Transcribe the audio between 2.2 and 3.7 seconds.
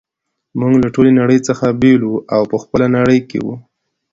او په خپله نړۍ کي وو.